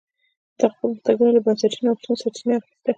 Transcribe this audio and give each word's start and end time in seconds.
دغه 0.59 0.71
پرمختګونو 0.79 1.31
له 1.35 1.41
بنسټي 1.45 1.79
نوښتونو 1.85 2.21
سرچینه 2.21 2.53
اخیسته. 2.57 2.89